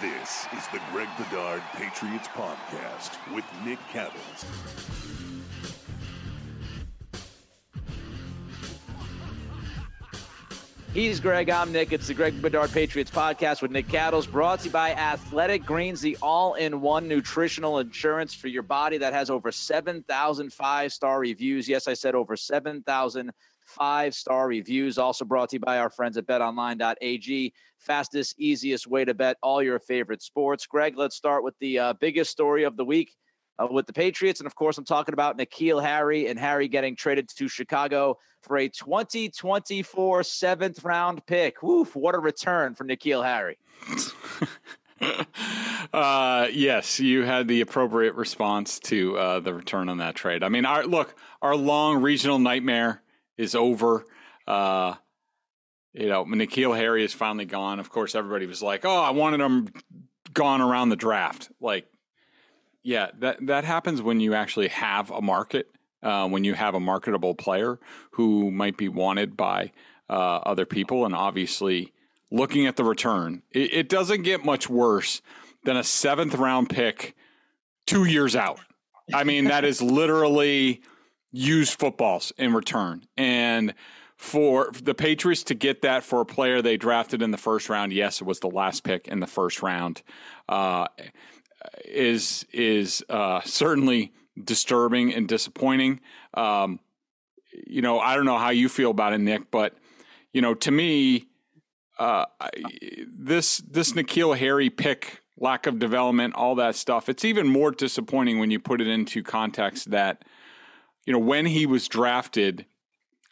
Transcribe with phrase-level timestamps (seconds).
[0.00, 4.44] This is the Greg Bedard Patriots Podcast with Nick Cattles.
[10.92, 11.48] He's Greg.
[11.48, 11.92] I'm Nick.
[11.92, 16.00] It's the Greg Bedard Patriots podcast with Nick Cattles, brought to you by Athletic Greens,
[16.00, 21.20] the all in one nutritional insurance for your body that has over 7,000 five star
[21.20, 21.68] reviews.
[21.68, 23.32] Yes, I said over 7,000
[23.64, 24.98] five star reviews.
[24.98, 27.52] Also brought to you by our friends at betonline.ag.
[27.78, 30.66] Fastest, easiest way to bet all your favorite sports.
[30.66, 33.14] Greg, let's start with the uh, biggest story of the week
[33.58, 34.40] uh, with the Patriots.
[34.40, 38.58] And of course, I'm talking about N'Keal Harry and Harry getting traded to Chicago for
[38.58, 41.62] a 2024 seventh round pick.
[41.62, 43.58] Woof, what a return for N'Keal Harry.
[45.92, 50.42] uh, yes, you had the appropriate response to uh, the return on that trade.
[50.42, 53.02] I mean, our look, our long regional nightmare
[53.36, 54.04] is over.
[54.46, 54.94] Uh,
[55.92, 57.78] you know, N'Keal Harry is finally gone.
[57.78, 59.68] Of course, everybody was like, "Oh, I wanted him
[60.32, 61.86] gone around the draft." Like,
[62.82, 65.70] yeah, that that happens when you actually have a market,
[66.02, 67.78] uh, when you have a marketable player
[68.12, 69.72] who might be wanted by
[70.10, 71.92] uh, other people, and obviously,
[72.30, 75.22] looking at the return, it, it doesn't get much worse
[75.64, 77.14] than a seventh round pick
[77.86, 78.60] two years out.
[79.12, 80.82] I mean, that is literally
[81.34, 83.02] used footballs in return.
[83.16, 83.74] And
[84.16, 87.92] for the Patriots to get that for a player they drafted in the first round,
[87.92, 90.02] yes, it was the last pick in the first round,
[90.48, 90.86] uh,
[91.84, 94.12] is is uh, certainly
[94.42, 96.00] disturbing and disappointing.
[96.34, 96.78] Um,
[97.66, 99.74] you know, I don't know how you feel about it, Nick, but
[100.32, 101.26] you know, to me,
[101.98, 102.26] uh,
[103.08, 107.08] this this N'Keal Harry pick, lack of development, all that stuff.
[107.08, 110.24] It's even more disappointing when you put it into context that
[111.06, 112.66] you know, when he was drafted,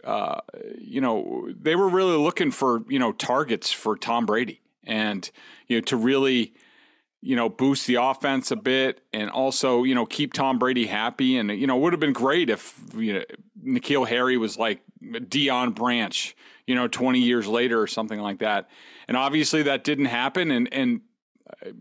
[0.04, 0.40] uh,
[0.78, 5.30] you know, they were really looking for, you know, targets for Tom Brady and,
[5.68, 6.54] you know, to really,
[7.20, 11.36] you know, boost the offense a bit and also, you know, keep Tom Brady happy.
[11.36, 13.22] And, you know, it would have been great if, you know,
[13.64, 16.36] N'Keal Harry was like Deion Branch,
[16.66, 18.68] you know, 20 years later or something like that.
[19.06, 20.50] And obviously that didn't happen.
[20.50, 21.00] And, and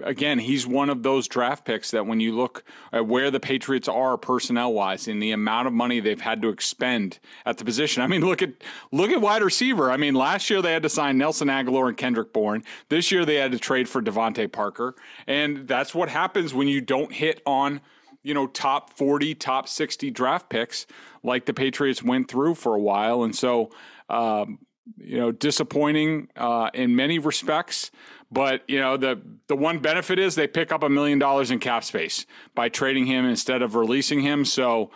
[0.01, 3.87] again, he's one of those draft picks that when you look at where the Patriots
[3.87, 8.03] are personnel wise and the amount of money they've had to expend at the position.
[8.03, 8.51] I mean, look at
[8.91, 9.91] look at wide receiver.
[9.91, 12.63] I mean, last year they had to sign Nelson Agholor and Kendrick Bourne.
[12.89, 14.95] This year they had to trade for DeVante Parker,
[15.27, 17.81] and that's what happens when you don't hit on
[18.23, 20.85] you know top 40 top 60 draft picks
[21.23, 23.71] like the patriots went through for a while and so
[24.09, 24.59] um,
[24.97, 27.89] you know disappointing uh, in many respects
[28.31, 31.59] but you know the the one benefit is they pick up a million dollars in
[31.59, 32.25] cap space
[32.55, 34.45] by trading him instead of releasing him.
[34.45, 34.91] So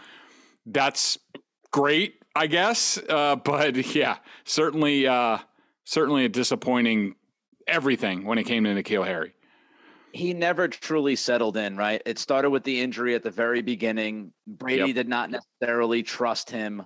[0.66, 1.18] that's
[1.72, 2.98] great, I guess.
[2.98, 5.40] Uh, but yeah, certainly uh,
[5.84, 7.16] certainly a disappointing
[7.68, 9.34] everything when it came to N'Keal Harry.
[10.14, 12.02] He never truly settled in, right?
[12.06, 14.32] It started with the injury at the very beginning.
[14.48, 14.96] Brady yep.
[14.96, 16.84] did not necessarily trust him.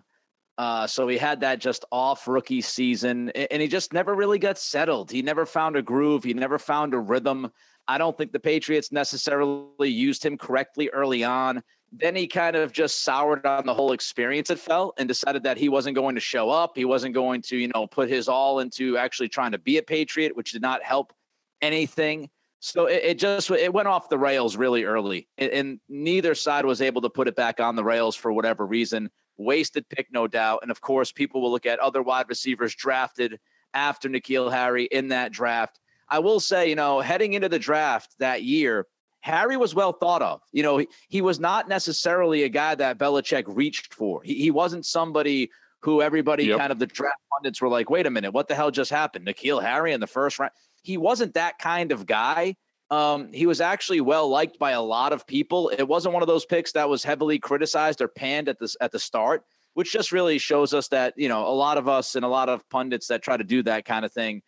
[0.59, 4.57] Uh, so he had that just off rookie season, and he just never really got
[4.57, 5.09] settled.
[5.09, 6.25] He never found a groove.
[6.25, 7.49] He never found a rhythm.
[7.87, 11.63] I don't think the Patriots necessarily used him correctly early on.
[11.93, 15.57] Then he kind of just soured on the whole experience, it felt, and decided that
[15.57, 16.73] he wasn't going to show up.
[16.75, 19.81] He wasn't going to, you know, put his all into actually trying to be a
[19.81, 21.13] Patriot, which did not help
[21.61, 22.29] anything.
[22.59, 26.65] So it, it just it went off the rails really early, and, and neither side
[26.65, 30.27] was able to put it back on the rails for whatever reason wasted pick, no
[30.27, 30.59] doubt.
[30.61, 33.39] And of course, people will look at other wide receivers drafted
[33.73, 35.79] after N'Keal Harry in that draft.
[36.09, 38.85] I will say, you know, heading into the draft that year,
[39.21, 40.41] Harry was well thought of.
[40.51, 44.21] You know, he, he was not necessarily a guy that Belichick reached for.
[44.23, 45.49] He, he wasn't somebody
[45.81, 46.57] who everybody yep.
[46.57, 49.25] kind of the draft pundits were like, wait a minute, what the hell just happened?
[49.25, 50.51] N'Keal Harry in the first round.
[50.81, 52.55] He wasn't that kind of guy.
[52.91, 55.69] Um, he was actually well liked by a lot of people.
[55.69, 58.91] It wasn't one of those picks that was heavily criticized or panned at the at
[58.91, 59.43] the start,
[59.75, 62.49] which just really shows us that you know a lot of us and a lot
[62.49, 64.41] of pundits that try to do that kind of thing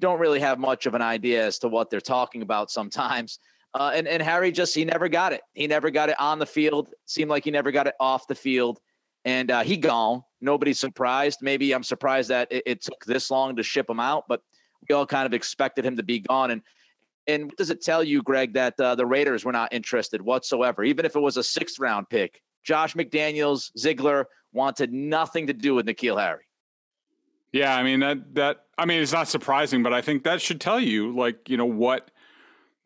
[0.00, 3.38] don't really have much of an idea as to what they're talking about sometimes.
[3.72, 5.42] Uh, and and Harry just he never got it.
[5.52, 6.88] He never got it on the field.
[7.06, 8.80] Seemed like he never got it off the field,
[9.24, 10.24] and uh, he gone.
[10.40, 11.38] Nobody's surprised.
[11.40, 14.42] Maybe I'm surprised that it, it took this long to ship him out, but
[14.88, 16.50] we all kind of expected him to be gone.
[16.50, 16.62] And
[17.30, 20.84] and what does it tell you, Greg, that uh, the Raiders were not interested whatsoever,
[20.84, 22.42] even if it was a sixth round pick?
[22.62, 26.44] Josh McDaniels, Ziegler wanted nothing to do with N'Keal Harry.
[27.52, 30.60] Yeah, I mean that that I mean it's not surprising, but I think that should
[30.60, 32.10] tell you like you know what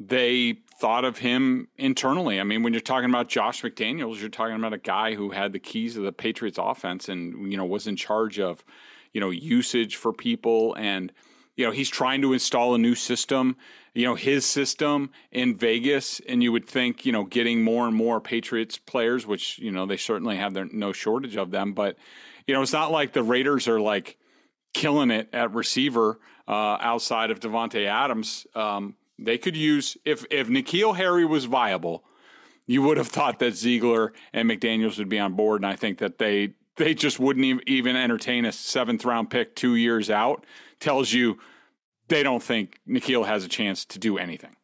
[0.01, 2.41] they thought of him internally.
[2.41, 5.53] I mean, when you're talking about Josh McDaniels, you're talking about a guy who had
[5.53, 8.65] the keys of the Patriots offense and you know was in charge of
[9.13, 11.13] you know usage for people and
[11.57, 13.57] you know, he's trying to install a new system,
[13.95, 16.21] you know, his system in Vegas.
[16.29, 19.87] And you would think, you know, getting more and more Patriots players, which, you know,
[19.87, 21.73] they certainly have their, no shortage of them.
[21.73, 21.97] But,
[22.47, 24.19] you know, it's not like the Raiders are like
[24.75, 26.19] killing it at receiver
[26.49, 28.47] uh, outside of Davante Adams.
[28.55, 32.05] Um, they could use, if, if N'Keal Harry was viable,
[32.67, 35.63] you would have thought that Ziegler and McDaniels would be on board.
[35.63, 39.77] And I think that they, they just wouldn't even entertain a seventh round pick two
[39.77, 40.45] years out
[40.81, 41.39] tells you
[42.09, 44.57] they don't think N'Keal has a chance to do anything.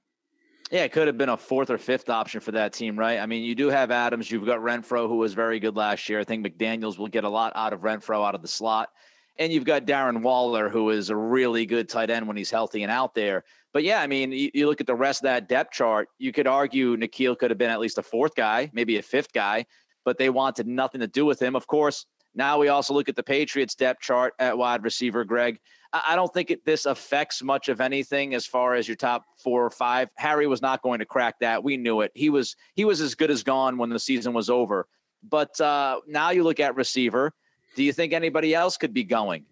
[0.70, 3.18] Yeah, it could have been a fourth or fifth option for that team, right?
[3.18, 4.30] I mean, you do have Adams.
[4.30, 6.20] You've got Renfrow, who was very good last year.
[6.20, 8.90] I think McDaniels will get a lot out of Renfrow out of the slot.
[9.38, 12.84] And you've got Darren Waller, who is a really good tight end when he's healthy
[12.84, 13.42] and out there.
[13.72, 16.32] But yeah, I mean, you, you look at the rest of that depth chart, you
[16.32, 19.64] could argue N'Keal could have been at least a fourth guy, maybe a fifth guy,
[20.04, 21.56] but they wanted nothing to do with him.
[21.56, 25.58] Of course, now we also look at the Patriots depth chart at wide receiver, Greg.
[25.92, 29.64] I don't think it, this affects much of anything as far as your top four
[29.64, 30.08] or five.
[30.14, 31.64] Harry was not going to crack that.
[31.64, 32.12] We knew it.
[32.14, 34.86] He was he was as good as gone when the season was over.
[35.28, 37.32] But uh, now you look at receiver.
[37.74, 39.44] Do you think anybody else could be going?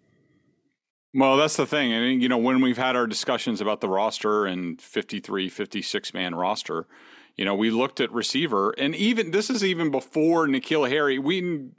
[1.13, 1.93] Well, that's the thing.
[1.93, 6.13] I mean, you know, when we've had our discussions about the roster and 53, 56
[6.13, 6.85] man roster,
[7.35, 11.17] you know, we looked at receiver and even this is even before N'Keal Harry.
[11.17, 11.69] We,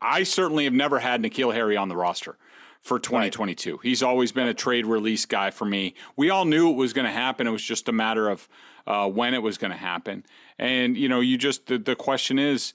[0.00, 2.36] I certainly have never had N'Keal Harry on the roster
[2.80, 3.72] for 2022.
[3.72, 3.80] Right.
[3.82, 5.94] He's always been a trade release guy for me.
[6.16, 7.46] We all knew it was going to happen.
[7.46, 8.48] It was just a matter of
[8.86, 10.24] uh, when it was going to happen.
[10.58, 12.72] And, you know, you just, the, the question is,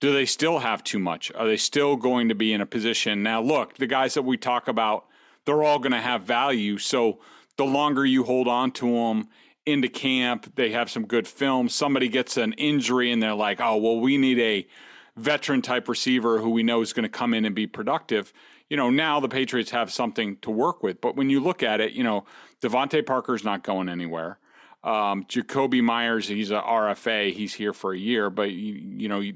[0.00, 1.30] do they still have too much?
[1.34, 3.22] Are they still going to be in a position?
[3.22, 5.06] Now, look, the guys that we talk about,
[5.44, 6.78] they're all going to have value.
[6.78, 7.20] So
[7.56, 9.28] the longer you hold on to them
[9.66, 11.68] into camp, they have some good film.
[11.68, 14.66] Somebody gets an injury and they're like, oh, well, we need a
[15.20, 18.32] veteran type receiver who we know is going to come in and be productive
[18.70, 21.00] you know, now the Patriots have something to work with.
[21.00, 22.24] But when you look at it, you know,
[22.62, 24.38] DeVante Parker's not going anywhere.
[24.84, 27.34] Um, Jakobi Meyers, he's a RFA.
[27.34, 28.30] He's here for a year.
[28.30, 29.34] But, you, you know, you,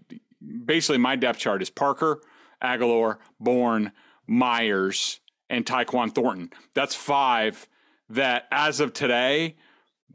[0.64, 2.20] basically my depth chart is Parker,
[2.62, 3.90] Agholor, Bourne,
[4.26, 5.20] Meyers,
[5.50, 6.50] and Tyquan Thornton.
[6.72, 7.68] That's five
[8.08, 9.56] that, as of today,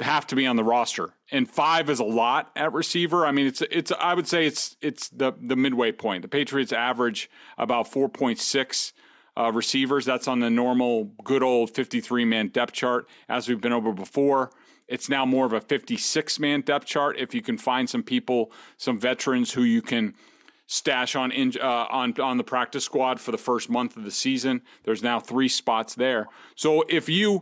[0.02, 1.14] have to be on the roster.
[1.32, 3.26] And five is a lot at receiver.
[3.26, 6.22] I mean, it's it's I would say it's it's the the midway point.
[6.22, 8.94] The Patriots average about four point six
[9.38, 10.06] uh, receivers.
[10.06, 14.52] That's on the normal, good old 53 man depth chart, as we've been over before.
[14.88, 17.18] It's now more of a 56 man depth chart.
[17.18, 20.16] If you can find some people, some veterans who you can
[20.66, 24.12] stash on in, uh, on on the practice squad for the first month of the
[24.12, 26.28] season, there's now three spots there.
[26.56, 27.42] So if you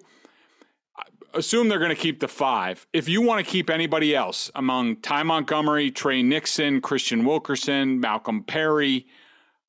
[1.34, 4.98] assume they're going to keep the five, if you want to keep anybody else among
[4.98, 9.08] Ty Montgomery, Tre Nixon, Christian Wilkerson, Malcolm Perry,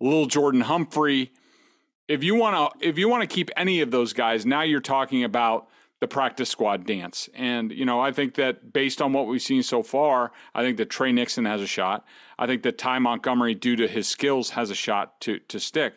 [0.00, 1.32] Little Jordan Humphrey,
[2.08, 4.80] if you want to if you want to keep any of those guys, now you're
[4.80, 5.68] talking about
[6.00, 7.28] the practice squad dance.
[7.34, 10.76] And, you know, I think that based on what we've seen so far, I think
[10.76, 12.04] that Tre Nixon has a shot.
[12.38, 15.94] I think that Ty Montgomery, due to his skills, has a shot to to stick.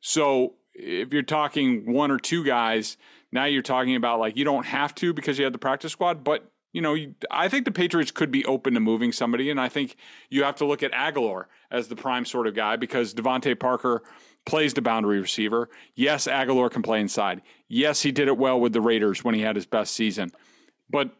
[0.00, 2.96] So if you're talking one or two guys,
[3.32, 6.24] now you're talking about like you don't have to because you have the practice squad,
[6.24, 6.96] but you know,
[7.30, 9.96] I think the Patriots could be open to moving somebody, and I think
[10.28, 14.02] you have to look at Agholor as the prime sort of guy because DeVante Parker
[14.46, 15.68] plays the boundary receiver.
[15.94, 17.42] Yes, Agholor can play inside.
[17.68, 20.30] Yes, he did it well with the Raiders when he had his best season.
[20.88, 21.10] But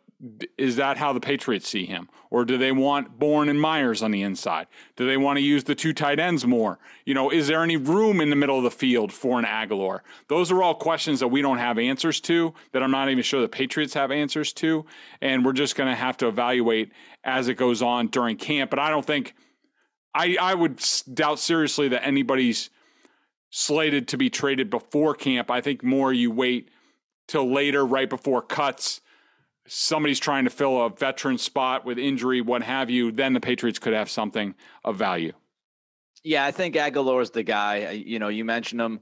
[0.58, 2.08] is that how the Patriots see him?
[2.30, 4.66] Or do they want Bourne and Meyers on the inside?
[4.96, 6.78] Do they want to use the two tight ends more?
[7.04, 10.00] You know, is there any room in the middle of the field for an Agholor?
[10.28, 13.40] Those are all questions that we don't have answers to, that I'm not even sure
[13.40, 14.84] the Patriots have answers to.
[15.20, 16.92] And we're just going to have to evaluate
[17.24, 18.70] as it goes on during camp.
[18.70, 19.34] But I don't think,
[20.14, 20.80] I, I would
[21.12, 22.70] doubt seriously that anybody's
[23.50, 25.50] slated to be traded before camp.
[25.50, 26.70] I think more you wait
[27.26, 29.00] till later, right before cuts.
[29.72, 33.12] Somebody's trying to fill a veteran spot with injury, what have you.
[33.12, 35.32] Then the Patriots could have something of value.
[36.24, 37.90] Yeah, I think is the guy.
[37.92, 38.98] You know, you mentioned him.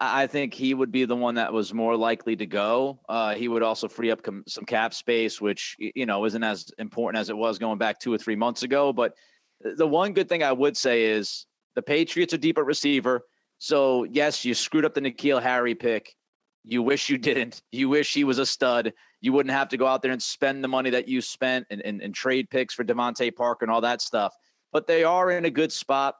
[0.00, 3.00] I think he would be the one that was more likely to go.
[3.08, 6.70] Uh, he would also free up com- some cap space, which you know isn't as
[6.78, 8.92] important as it was going back two or three months ago.
[8.92, 9.12] But
[9.60, 13.22] the one good thing I would say is the Patriots are deep at receiver.
[13.58, 16.14] So yes, you screwed up the N'Keal Harry pick.
[16.64, 17.62] You wish you didn't.
[17.72, 18.92] You wish he was a stud.
[19.20, 21.80] You wouldn't have to go out there and spend the money that you spent and,
[21.82, 24.34] and, and trade picks for DeVante Parker and all that stuff.
[24.72, 26.16] But they are in a good spot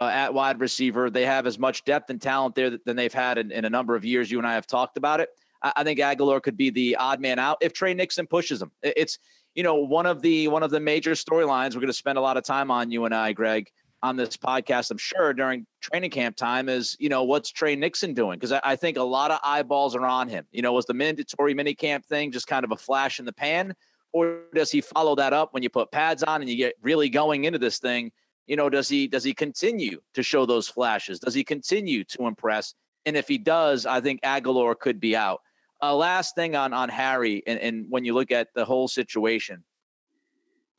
[0.00, 1.10] uh, at wide receiver.
[1.10, 3.94] They have as much depth and talent there than they've had in, in a number
[3.94, 4.30] of years.
[4.30, 5.28] You and I have talked about it.
[5.62, 8.70] I, I think Agholor could be the odd man out if Tre Nixon pushes him.
[8.82, 9.18] It's
[9.54, 12.22] you know one of the one of the major storylines we're going to spend a
[12.22, 12.90] lot of time on.
[12.90, 13.70] You and I, Greg,
[14.02, 18.14] on this podcast, I'm sure during training camp time is, you know, what's Tre Nixon
[18.14, 18.38] doing?
[18.38, 20.46] Because I, I, think a lot of eyeballs are on him.
[20.52, 23.74] You know, was the mandatory minicamp thing just kind of a flash in the pan?
[24.12, 27.08] Or does he follow that up when you put pads on and you get really
[27.08, 28.12] going into this thing?
[28.46, 31.18] You know, does he does he continue to show those flashes?
[31.18, 32.74] Does he continue to impress?
[33.04, 35.40] And if he does, I think Agholor could be out.
[35.82, 39.62] Uh, last thing on on Harry, and, and when you look at the whole situation,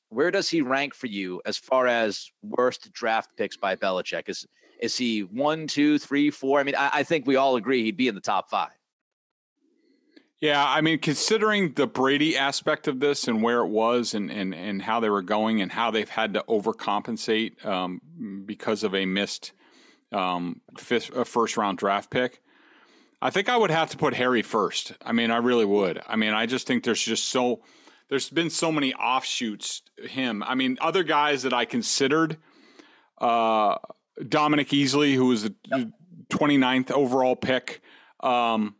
[0.09, 4.27] where does he rank for you as far as worst draft picks by Belichick?
[4.27, 4.45] Is
[4.81, 6.59] is he one, two, three, four?
[6.59, 8.71] I mean, I, I think we all agree he'd be in the top five.
[10.39, 14.55] Yeah, I mean, considering the Brady aspect of this and where it was and, and,
[14.55, 18.01] and how they were going and how they've had to overcompensate um,
[18.45, 19.51] because of a missed
[20.13, 22.41] um, first round draft pick,
[23.21, 24.93] I think I would have to put Harry first.
[25.05, 26.01] I mean, I really would.
[26.07, 27.59] I mean, I just think there's just so
[28.09, 30.43] there's been so many offshoots him.
[30.43, 32.37] I mean, other guys that I considered,
[33.19, 33.77] uh,
[34.27, 35.87] Dominique Easley, who was the yep.
[36.29, 37.81] 29th overall pick.
[38.19, 38.75] Um,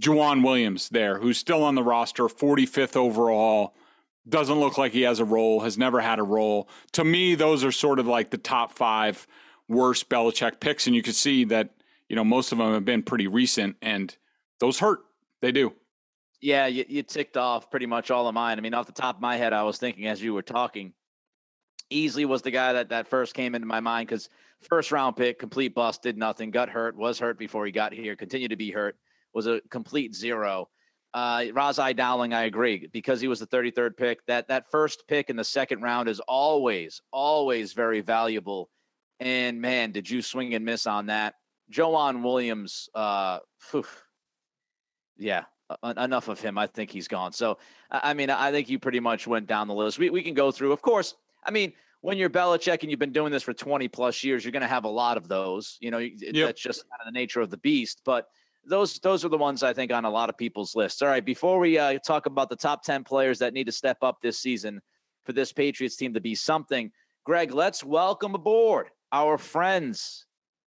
[0.01, 3.75] Joejuan Williams there, who's still on the roster, 45th overall
[4.27, 6.69] doesn't look like he has a role, has never had a role.
[6.93, 9.27] To me, those are sort of like the top five
[9.67, 10.88] worst Belichick picks.
[10.88, 11.71] And you can see that,
[12.07, 14.15] you know, most of them have been pretty recent and
[14.59, 15.00] those hurt.
[15.41, 15.73] They do.
[16.39, 18.57] Yeah, you, you ticked off pretty much all of mine.
[18.57, 20.93] I mean, off the top of my head, I was thinking as you were talking,
[21.91, 24.29] Easley was the guy that, that first came into my mind because
[24.62, 28.15] first round pick, complete bust, did nothing, got hurt, was hurt before he got here,
[28.15, 28.95] continued to be hurt,
[29.33, 30.69] was a complete zero.
[31.13, 34.25] Uh, Ras-I Dowling, I agree, because he was the 33rd pick.
[34.27, 38.69] That that first pick in the second round is always, always very valuable.
[39.19, 41.36] And man, did you swing and miss on that?
[41.71, 43.39] Joejuan Williams, uh,
[43.71, 43.86] whew,
[45.17, 45.43] yeah,
[45.83, 46.57] uh, enough of him.
[46.57, 47.33] I think he's gone.
[47.33, 47.57] So,
[47.89, 50.00] I mean, I think you pretty much went down the list.
[50.00, 50.71] We we can go through.
[50.71, 54.24] Of course, I mean, when you're Belichick and you've been doing this for 20 plus
[54.24, 55.77] years, you're going to have a lot of those.
[55.79, 56.33] You know, yep.
[56.33, 58.01] that's just kind of the nature of the beast.
[58.03, 58.27] But
[58.65, 61.01] those those are the ones I think on a lot of people's lists.
[61.01, 63.98] All right, before we uh, talk about the top ten players that need to step
[64.01, 64.81] up this season
[65.25, 66.91] for this Patriots team to be something,
[67.24, 70.25] Greg, let's welcome aboard our friends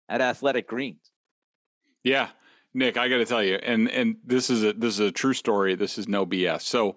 [0.08, 1.10] at Athletic Greens.
[2.02, 2.28] Yeah,
[2.74, 5.34] Nick, I got to tell you, and and this is a this is a true
[5.34, 5.74] story.
[5.74, 6.62] This is no BS.
[6.62, 6.96] So.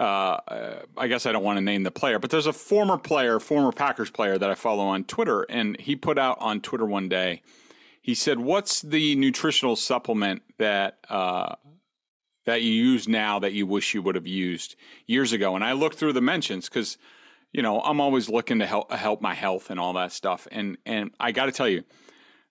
[0.00, 3.38] Uh, I guess I don't want to name the player, but there's a former player,
[3.38, 7.08] former Packers player that I follow on Twitter, and he put out on Twitter one
[7.08, 7.42] day
[8.00, 11.56] he said, "What's the nutritional supplement that uh,
[12.46, 14.76] that you use now that you wish you would have used
[15.06, 16.96] years ago?" And I looked through the mentions because
[17.52, 20.48] you know I'm always looking to help help my health and all that stuff.
[20.50, 21.84] And and I got to tell you,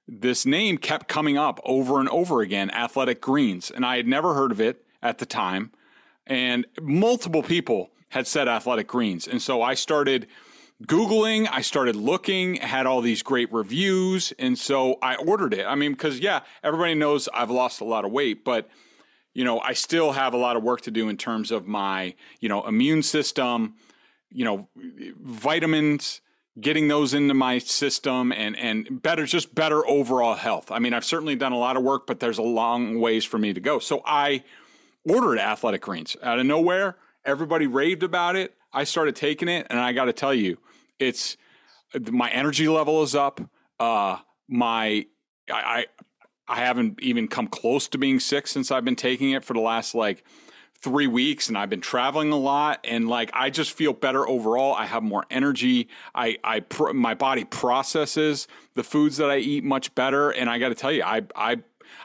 [0.08, 2.70] this name kept coming up over and over again.
[2.72, 5.72] Athletic Greens, and I had never heard of it at the time,
[6.30, 10.28] and multiple people had said Athletic Greens, and so I started
[10.86, 14.32] Googling, I started looking, had all these great reviews.
[14.40, 15.66] And so I ordered it.
[15.66, 18.70] I mean, because, yeah, everybody knows I've lost a lot of weight, but
[19.34, 22.16] you know, I still have a lot of work to do in terms of my,
[22.40, 23.76] you know, immune system,
[24.32, 24.68] you know,
[25.22, 26.22] vitamins,
[26.60, 30.72] getting those into my system and and better just better overall health.
[30.72, 33.38] I mean, I've certainly done a lot of work, but there's a long ways for
[33.38, 33.80] me to go.
[33.80, 34.44] So I
[35.10, 36.96] ordered athletic greens out of nowhere.
[37.26, 38.56] Everybody raved about it.
[38.72, 40.58] I started taking it and I got to tell you,
[41.00, 41.38] it's
[42.12, 43.42] my energy level is up.
[43.80, 45.06] Uh my
[45.52, 45.86] I,
[46.48, 49.60] I haven't even come close to being sick since I've been taking it for the
[49.60, 50.24] last like
[50.82, 54.74] three weeks and I've been traveling a lot and like I just feel better overall.
[54.74, 55.90] I have more energy.
[56.16, 60.32] I, I, pr- my body processes the foods that I eat much better.
[60.32, 61.58] And I got to tell you, I, I,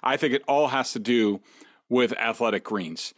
[0.03, 1.41] I think it all has to do
[1.95, 3.15] with athletic greens.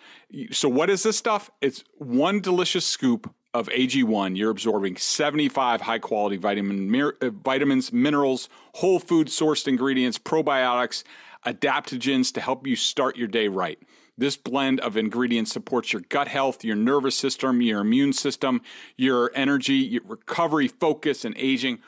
[0.53, 1.51] So what is this stuff?
[1.63, 4.37] It's one delicious scoop of AG1.
[4.37, 11.05] You're absorbing 75 high quality vitamin, uh, vitamins, minerals, whole food sourced ingredients, probiotics,
[11.47, 13.79] adaptogens to help you start your day right.
[14.19, 18.61] This blend of ingredients supports your gut health, your nervous system, your immune system,
[18.99, 21.79] your energy, your recovery, focus, and aging,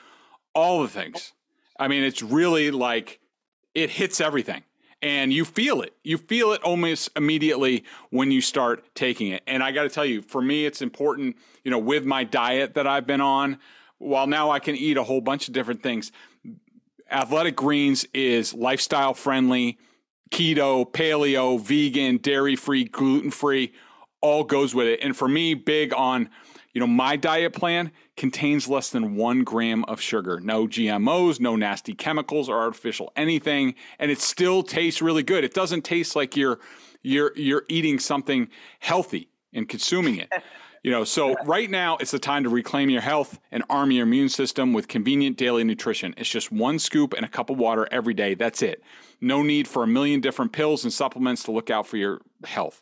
[0.55, 1.35] all the things.
[1.79, 3.21] I mean, it's really like
[3.75, 4.65] it hits everything
[5.03, 5.95] and you feel it.
[6.03, 9.43] You feel it almost immediately when you start taking it.
[9.47, 12.75] And I got to tell you, for me, it's important, you know, with my diet
[12.75, 13.59] that I've been on,
[13.99, 16.13] while now I can eat a whole bunch of different things,
[17.11, 19.79] Athletic Greens is lifestyle friendly
[20.31, 23.73] keto, paleo, vegan, dairy free, gluten free,
[24.21, 25.01] all goes with it.
[25.03, 26.29] And for me, big on,
[26.73, 31.57] you know, my diet plan contains less than one gram of sugar, no GMOs, no
[31.57, 35.45] nasty chemicals or artificial anything, and it still tastes really good.
[35.45, 36.59] It doesn't taste like you're
[37.03, 38.49] you're you're eating something
[38.81, 40.31] healthy and consuming it.
[40.85, 44.05] You know, so right now it's the time to reclaim your health and arm your
[44.05, 46.15] immune system with convenient daily nutrition.
[46.17, 48.35] It's just one scoop and a cup of water every day.
[48.35, 48.83] That's it.
[49.21, 52.81] No need for a million different pills and supplements to look out for your health.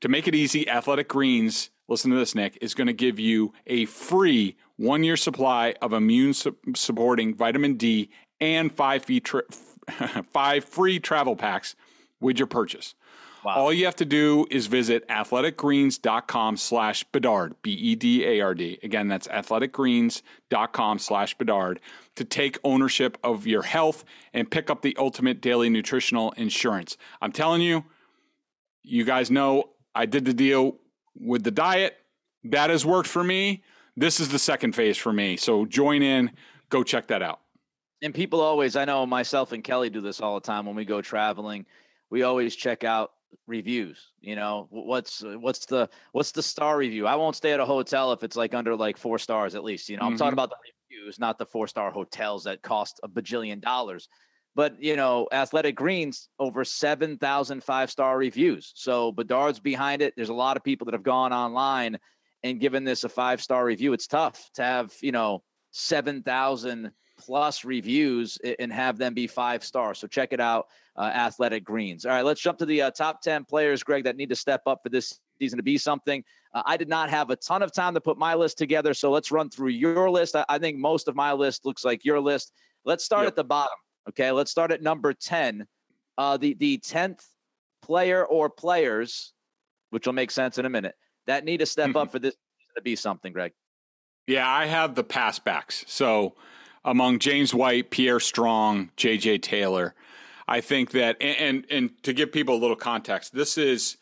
[0.00, 3.52] To make it easy, Athletic Greens, listen to this, Nick, is going to give you
[3.66, 8.10] a free one year supply of immune su- supporting vitamin D
[8.40, 9.42] and five, fee tra-
[10.32, 11.74] five free travel packs
[12.20, 12.94] with your purchase.
[13.44, 13.56] Wow.
[13.56, 18.78] All you have to do is visit athleticgreens.com slash Bedard, B-E-D-A-R-D.
[18.82, 21.80] Again, that's athleticgreens.com slash Bedard
[22.16, 26.96] to take ownership of your health and pick up the ultimate daily nutritional insurance.
[27.20, 27.84] I'm telling you,
[28.82, 30.76] you guys know I did the deal
[31.18, 31.96] with the diet.
[32.44, 33.62] That has worked for me.
[33.96, 35.36] This is the second phase for me.
[35.36, 36.30] So join in,
[36.68, 37.40] go check that out.
[38.02, 40.84] And people always, I know myself and Kelly do this all the time when we
[40.84, 41.64] go traveling.
[42.10, 43.12] We always check out
[43.46, 47.64] reviews you know what's what's the what's the star review i won't stay at a
[47.64, 50.12] hotel if it's like under like four stars at least you know mm-hmm.
[50.12, 50.34] i'm talking mm-hmm.
[50.34, 54.08] about the reviews not the four star hotels that cost a bajillion dollars
[54.54, 60.28] but you know athletic greens over 7000 five star reviews so bedard's behind it there's
[60.28, 61.98] a lot of people that have gone online
[62.42, 67.64] and given this a five star review it's tough to have you know 7000 plus
[67.64, 72.04] reviews and have them be five stars so check it out uh, athletic greens.
[72.04, 74.62] All right, let's jump to the uh, top 10 players, Greg, that need to step
[74.66, 76.22] up for this season to be something.
[76.54, 79.10] Uh, I did not have a ton of time to put my list together, so
[79.10, 80.36] let's run through your list.
[80.36, 82.52] I, I think most of my list looks like your list.
[82.84, 83.28] Let's start yep.
[83.28, 83.76] at the bottom.
[84.08, 85.66] Okay, let's start at number 10.
[86.16, 87.24] Uh, the the 10th
[87.82, 89.32] player or players,
[89.90, 90.94] which will make sense in a minute,
[91.26, 91.98] that need to step mm-hmm.
[91.98, 92.34] up for this
[92.76, 93.52] to be something, Greg.
[94.26, 95.84] Yeah, I have the pass backs.
[95.86, 96.34] So
[96.84, 99.94] among James White, Pierre Strong, JJ Taylor,
[100.46, 103.96] I think that, and, and, and to give people a little context, this is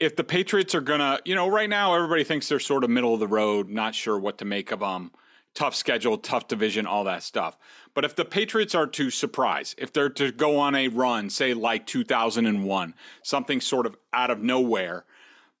[0.00, 3.14] if the Patriots are gonna, you know, right now everybody thinks they're sort of middle
[3.14, 5.12] of the road, not sure what to make of them,
[5.56, 7.58] tough schedule, tough division, all that stuff.
[7.94, 11.54] But if the Patriots are to surprise, if they're to go on a run, say
[11.54, 15.04] like 2001, something sort of out of nowhere,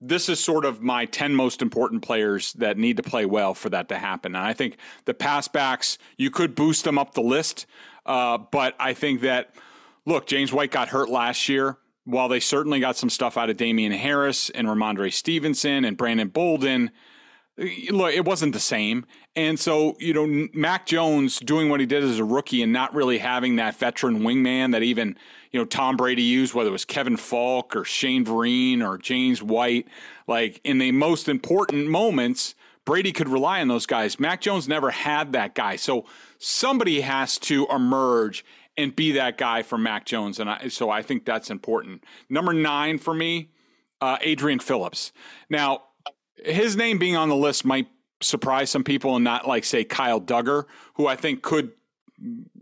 [0.00, 3.70] this is sort of my 10 most important players that need to play well for
[3.70, 4.36] that to happen.
[4.36, 7.66] And I think the pass backs, you could boost them up the list,
[8.04, 9.54] uh, but I think that
[10.04, 11.78] look, James White got hurt last year.
[12.04, 16.28] While they certainly got some stuff out of Damien Harris and Rhamondre Stevenson and Brandon
[16.28, 16.92] Bolden,
[17.90, 19.06] look, it wasn't the same.
[19.36, 22.94] And so, you know, Mac Jones doing what he did as a rookie and not
[22.94, 25.16] really having that veteran wingman that even,
[25.52, 29.42] you know, Tom Brady used, whether it was Kevin Faulk or Shane Vereen or James
[29.42, 29.86] White,
[30.26, 32.54] like in the most important moments,
[32.86, 34.18] Brady could rely on those guys.
[34.18, 35.76] Mac Jones never had that guy.
[35.76, 36.06] So
[36.38, 38.42] somebody has to emerge
[38.78, 40.40] and be that guy for Mac Jones.
[40.40, 42.04] And I, so I think that's important.
[42.30, 43.50] Number nine for me,
[44.00, 45.12] uh, Adrian Phillips.
[45.50, 45.82] Now,
[46.36, 47.88] his name being on the list might
[48.20, 51.72] surprise some people and not like, say, Kyle Dugger, who I think could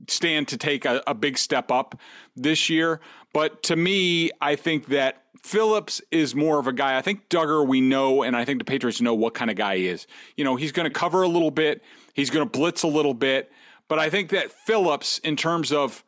[0.09, 1.99] stand to take a, a big step up
[2.37, 3.01] this year.
[3.33, 6.97] But to me, I think that Phillips is more of a guy.
[6.97, 9.77] I think Dugger, we know, and I think the Patriots know what kind of guy
[9.77, 10.07] he is.
[10.37, 11.83] You know, he's going to cover a little bit,
[12.15, 13.53] he's going to blitz a little bit.
[13.87, 16.03] But I think that Phillips, in terms of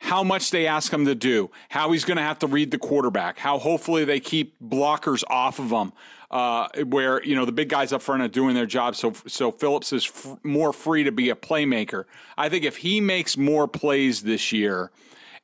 [0.00, 2.78] how much they ask him to do, how he's going to have to read the
[2.78, 5.92] quarterback, how hopefully they keep blockers off of him,
[6.30, 9.50] uh, where you know the big guys up front are doing their job, so so
[9.50, 12.04] Phillips is f- more free to be a playmaker.
[12.38, 14.90] I think if he makes more plays this year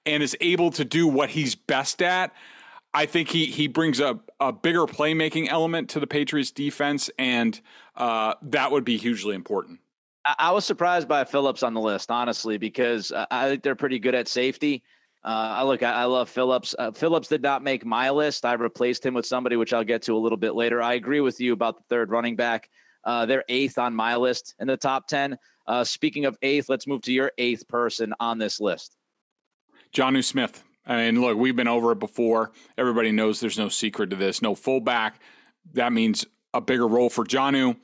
[0.05, 2.33] and is able to do what he's best at,
[2.94, 7.61] I think he he brings a, a bigger playmaking element to the Patriots defense, and
[7.96, 9.81] uh, that would be hugely important.
[10.38, 14.14] I was surprised by Phillips on the list, honestly, because I think they're pretty good
[14.14, 14.83] at safety.
[15.27, 16.73] Uh, I look, I, I love Phillips.
[16.79, 18.45] Uh, Phillips did not make my list.
[18.45, 20.81] I replaced him with somebody, which I'll get to a little bit later.
[20.81, 22.71] I agree with you about the third running back.
[23.03, 25.37] Uh, they're eighth on my list in the top 10.
[25.67, 28.97] Uh, speaking of eighth, let's move to your eighth person on this list.
[29.93, 30.62] Jonnu Smith.
[30.87, 32.53] I mean, look, we've been over it before.
[32.79, 34.41] Everybody knows there's no secret to this.
[34.41, 35.21] No fullback.
[35.73, 37.77] That means a bigger role for Jonnu.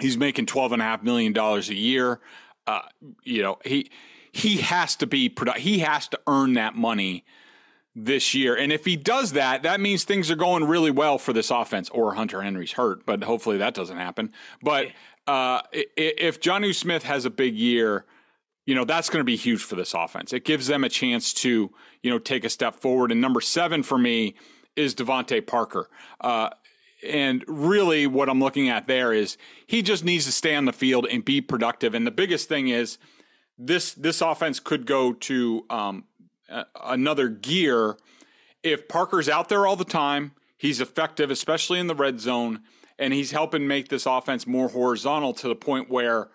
[0.00, 2.20] He's making twelve and a half million dollars a year.
[2.68, 2.82] Uh,
[3.24, 3.90] you know, he
[4.32, 7.24] he has to be produ- he has to earn that money
[7.94, 8.54] this year.
[8.54, 11.88] And if he does that, that means things are going really well for this offense.
[11.90, 14.32] Or Hunter Henry's hurt, but hopefully that doesn't happen.
[14.62, 14.88] But
[15.26, 18.04] uh, if Jonnu Smith has a big year,
[18.66, 20.32] you know that's going to be huge for this offense.
[20.32, 21.70] It gives them a chance to
[22.02, 23.10] you know take a step forward.
[23.10, 24.36] And number seven for me
[24.76, 25.88] is DeVante Parker.
[26.20, 26.50] Uh,
[27.02, 30.72] and really, what I'm looking at there is he just needs to stay on the
[30.72, 31.94] field and be productive.
[31.94, 32.98] And the biggest thing is
[33.60, 36.04] this this offense could go to um,
[36.82, 37.96] another gear
[38.62, 40.32] if Parker's out there all the time.
[40.56, 42.60] He's effective, especially in the red zone,
[42.98, 46.28] and he's helping make this offense more horizontal to the point where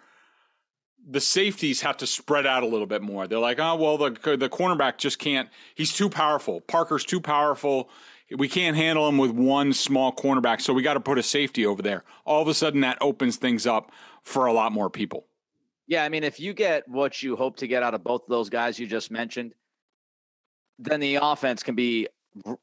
[1.07, 3.27] the safeties have to spread out a little bit more.
[3.27, 5.49] They're like, oh well, the the cornerback just can't.
[5.75, 6.61] He's too powerful.
[6.61, 7.89] Parker's too powerful
[8.31, 11.65] we can't handle him with one small cornerback, so we got to put a safety
[11.65, 12.03] over there.
[12.25, 13.91] All of a sudden, that opens things up
[14.23, 15.27] for a lot more people.
[15.87, 18.29] Yeah, I mean, if you get what you hope to get out of both of
[18.29, 19.53] those guys you just mentioned,
[20.79, 22.07] then the offense can be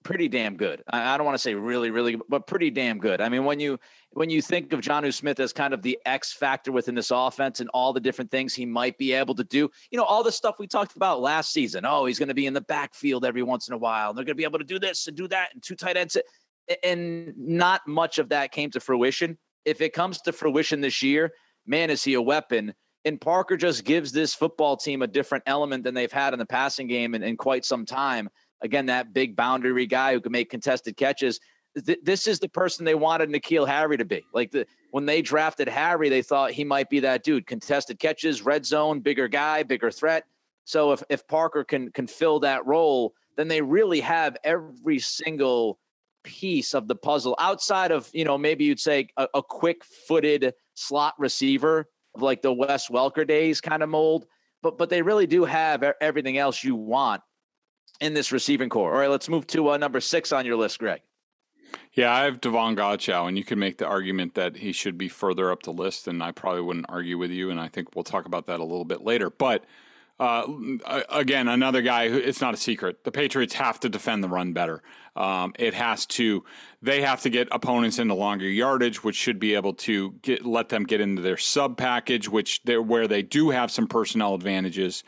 [0.03, 0.83] pretty damn good.
[0.89, 3.21] I, don't want to say really, really, but pretty damn good.
[3.21, 3.79] I mean, when you
[4.11, 7.61] when you think of Jonnu Smith as kind of the X factor within this offense
[7.61, 10.33] and all the different things he might be able to do, you know, all the
[10.33, 11.87] stuff we talked about last season.
[11.87, 14.13] Oh, he's going to be in the backfield every once in a while.
[14.13, 16.19] They're going to be able to do this and do that and two tight ends.
[16.85, 19.39] And not much of that came to fruition.
[19.65, 21.33] If it comes to fruition this year,
[21.67, 22.75] man, is he a weapon.
[23.05, 26.47] And Parker just gives this football team a different element than they've had in the
[26.47, 28.31] passing game in, in quite some time
[28.63, 31.41] again, that big boundary guy who can make contested catches.
[31.85, 34.25] Th- this is the person they wanted N'Keal Harry to be.
[34.33, 37.47] Like the when they drafted Harry, they thought he might be that dude.
[37.47, 40.25] Contested catches, red zone, bigger guy, bigger threat.
[40.65, 45.79] So if if Parker can can fill that role, then they really have every single
[46.23, 50.55] piece of the puzzle outside of you know maybe you'd say a, a quick footed
[50.75, 54.27] slot receiver of like the Wes Welker days kind of mold.
[54.63, 57.23] But but they really do have everything else you want
[58.01, 58.93] in this receiving corps.
[58.93, 61.01] All right, let's move to uh, number six on your list, Greg.
[61.95, 65.09] Yeah, I have Davon Godchaux, and you can make the argument that he should be
[65.09, 68.05] further up the list, and I probably wouldn't argue with you, and I think we'll
[68.05, 69.31] talk about that a little bit later.
[69.31, 69.65] But
[70.23, 73.05] uh, again, another guy who it's not a secret.
[73.05, 74.83] The Patriots have to defend the run better.
[75.17, 76.45] Um, it has to.
[76.81, 80.69] They have to get opponents into longer yardage, which should be able to get let
[80.69, 85.03] them get into their sub package, which where they do have some personnel advantages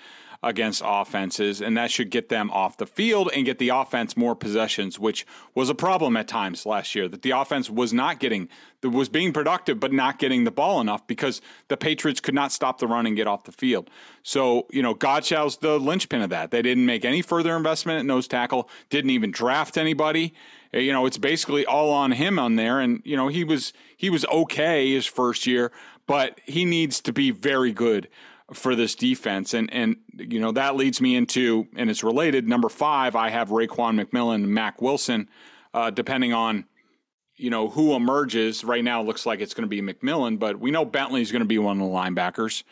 [0.44, 4.36] against offenses, and that should get them off the field and get the offense more
[4.36, 7.08] possessions, which was a problem at times last year.
[7.08, 8.48] That the offense was not getting,
[8.82, 12.78] was being productive, but not getting the ball enough because the Patriots could not stop
[12.78, 13.88] the run and get off the field.
[14.22, 16.50] So, you know, Godchaux's the linchpin of that.
[16.50, 20.34] They didn't make any further investment at nose tackle, didn't even draft anybody.
[20.74, 22.80] Eh, you know, it's basically all on him on there.
[22.80, 25.72] And, you know, he was he was okay his first year,
[26.06, 28.08] but he needs to be very good
[28.54, 29.54] for this defense.
[29.54, 32.48] And and you know that leads me into and it's related.
[32.48, 35.28] Number five, I have Raekwon McMillan and Mack Wilson.
[35.72, 36.66] Uh, depending on
[37.36, 40.70] you know who emerges right now, looks like it's going to be McMillan, but we
[40.70, 42.62] know Bentley is going to be one of the linebackers.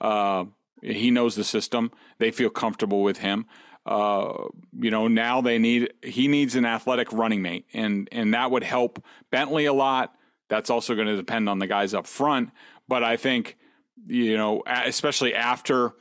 [0.00, 0.44] Uh,
[0.82, 1.90] he knows the system.
[2.18, 3.46] They feel comfortable with him.
[3.86, 4.48] Uh,
[4.78, 8.62] you know, now they need he needs an athletic running mate, and and that would
[8.62, 10.14] help Bentley a lot.
[10.48, 12.50] That's also going to depend on the guys up front.
[12.88, 13.56] But I think
[14.06, 15.94] you know, especially after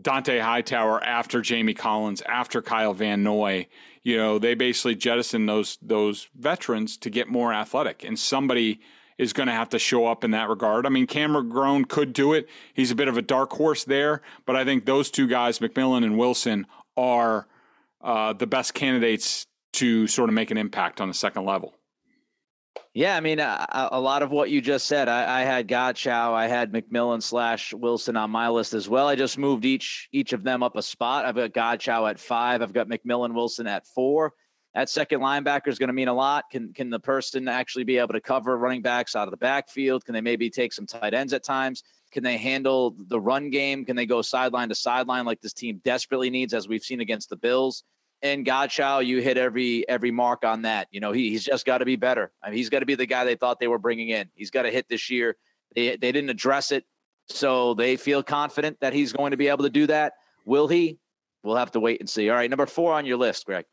[0.00, 3.66] Dont'a Hightower, after Jamie Collins, after Kyle Van Noy,
[4.02, 8.80] you know, they basically jettison those those veterans to get more athletic, and somebody
[9.18, 10.86] is going to have to show up in that regard.
[10.86, 14.22] I mean, Cameron McGrone could do it; he's a bit of a dark horse there,
[14.46, 17.46] but I think those two guys, McMillan and Wilson, are
[18.00, 21.74] uh, the best candidates to sort of make an impact on the second level.
[22.94, 25.08] Yeah, I mean, a, a lot of what you just said.
[25.08, 29.08] I, I had Godchaux, I had McMillan slash Wilson on my list as well.
[29.08, 31.24] I just moved each each of them up a spot.
[31.24, 32.60] I've got Godchaux at five.
[32.60, 34.34] I've got McMillan Wilson at four.
[34.74, 36.44] That second linebacker is going to mean a lot.
[36.50, 40.04] Can can the person actually be able to cover running backs out of the backfield?
[40.04, 41.82] Can they maybe take some tight ends at times?
[42.10, 43.86] Can they handle the run game?
[43.86, 47.30] Can they go sideline to sideline like this team desperately needs, as we've seen against
[47.30, 47.84] the Bills?
[48.22, 50.88] And Godchaux, you hit every every mark on that.
[50.90, 52.30] You know, he, he's just got to be better.
[52.42, 54.30] I mean, he's got to be the guy they thought they were bringing in.
[54.34, 55.36] He's got to hit this year.
[55.74, 56.84] They they didn't address it,
[57.28, 60.14] so they feel confident that he's going to be able to do that.
[60.44, 60.98] Will he?
[61.42, 62.30] We'll have to wait and see.
[62.30, 63.64] All right, number four on your list, Greg.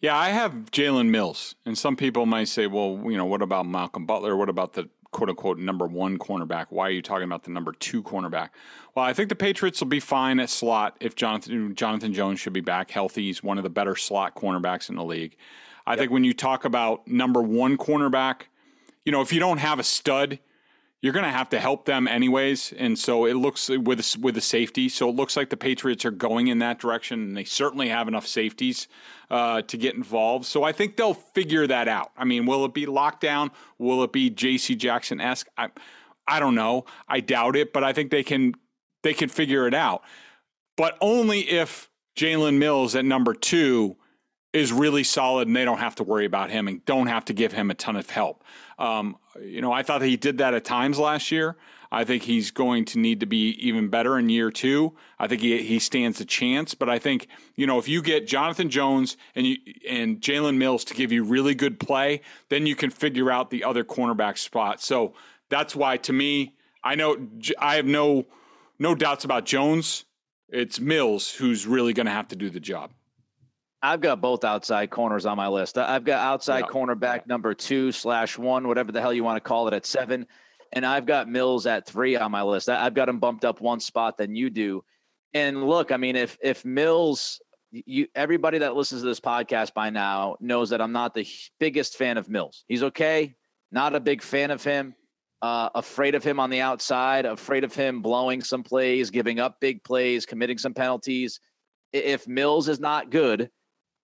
[0.00, 3.66] Yeah, I have Jalen Mills, and some people might say, "Well, you know, what about
[3.66, 4.36] Malcolm Butler?
[4.36, 6.66] What about the quote unquote number one cornerback.
[6.70, 8.50] Why are you talking about the number two cornerback?
[8.94, 12.52] Well, I think the Patriots will be fine at slot if Jonathan Jonathan Jones should
[12.52, 13.24] be back healthy.
[13.24, 15.36] He's one of the better slot cornerbacks in the league.
[15.86, 16.00] I yep.
[16.00, 18.42] think when you talk about number one cornerback,
[19.04, 20.38] you know, if you don't have a stud,
[21.00, 22.72] you're going to have to help them anyways.
[22.76, 24.88] And so it looks with with a safety.
[24.88, 28.08] So it looks like the Patriots are going in that direction, and they certainly have
[28.08, 28.88] enough safeties
[29.30, 30.46] uh, to get involved.
[30.46, 32.10] So I think they'll figure that out.
[32.16, 33.50] I mean, will it be lockdown?
[33.78, 34.74] Will it be J.C.
[34.74, 35.46] Jackson esque?
[35.56, 35.68] I,
[36.26, 36.84] I don't know.
[37.08, 38.54] I doubt it, but I think they can
[39.02, 40.02] they can figure it out.
[40.76, 43.96] But only if Jalen Mills at number two
[44.52, 47.32] is really solid and they don't have to worry about him and don't have to
[47.32, 48.42] give him a ton of help.
[48.78, 51.56] Um, you know, I thought he did that at times last year.
[51.90, 54.94] I think he's going to need to be even better in year two.
[55.18, 58.26] I think he he stands a chance, but I think you know if you get
[58.26, 59.56] Jonathan Jones and you
[59.88, 63.64] and Jalen Mills to give you really good play, then you can figure out the
[63.64, 64.82] other cornerback spot.
[64.82, 65.14] So
[65.48, 67.16] that's why, to me, I know
[67.58, 68.26] I have no
[68.78, 70.04] no doubts about Jones.
[70.50, 72.92] It's Mills who's really going to have to do the job.
[73.82, 75.78] I've got both outside corners on my list.
[75.78, 76.72] I've got outside yeah.
[76.72, 80.26] cornerback number two slash one, whatever the hell you want to call it, at seven,
[80.72, 82.68] and I've got Mills at three on my list.
[82.68, 84.84] I've got him bumped up one spot than you do.
[85.32, 89.90] And look, I mean, if if Mills, you everybody that listens to this podcast by
[89.90, 91.26] now knows that I'm not the
[91.60, 92.64] biggest fan of Mills.
[92.66, 93.36] He's okay,
[93.70, 94.94] not a big fan of him.
[95.40, 99.60] Uh, afraid of him on the outside, afraid of him blowing some plays, giving up
[99.60, 101.38] big plays, committing some penalties.
[101.92, 103.48] If Mills is not good,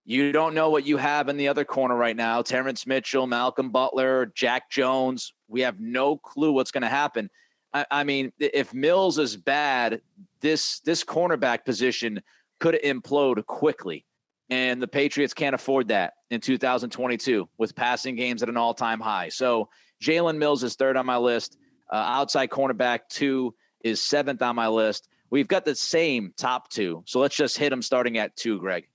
[0.04, 2.42] you don't know what you have in the other corner right now.
[2.42, 5.32] Terrance Mitchell, Malcolm Butler, Jack Jones.
[5.48, 7.30] We have no clue what's going to happen.
[7.72, 10.02] I, I, mean, if Mills is bad,
[10.40, 12.20] this this cornerback position
[12.60, 14.04] could implode quickly,
[14.50, 19.30] and the Patriots can't afford that in 2022 with passing games at an all-time high.
[19.30, 19.70] So
[20.02, 21.56] Jalen Mills is third on my list.
[21.90, 25.08] Uh, outside cornerback two is seventh on my list.
[25.30, 28.86] We've got the same top two, so let's just hit them starting at two, Greg.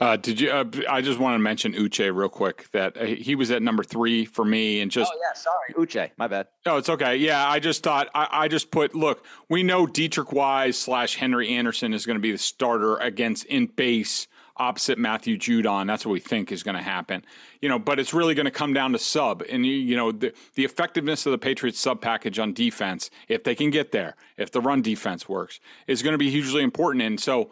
[0.00, 0.50] Uh, did you?
[0.50, 2.70] Uh, I just want to mention Uche real quick.
[2.72, 5.12] That uh, he was at number three for me, and just.
[5.12, 6.10] Oh yeah, sorry, Uche.
[6.16, 6.46] My bad.
[6.66, 7.16] Oh, it's okay.
[7.16, 8.94] Yeah, I just thought I, I just put.
[8.94, 13.44] Look, we know Deatrich Wise slash Henry Anderson is going to be the starter against
[13.46, 15.86] in base opposite Matthew Judon.
[15.86, 17.24] That's what we think is going to happen.
[17.60, 20.12] You know, but it's really going to come down to sub and you, you know
[20.12, 24.14] the the effectiveness of the Patriots sub package on defense, if they can get there,
[24.36, 27.02] if the run defense works, is going to be hugely important.
[27.02, 27.50] And so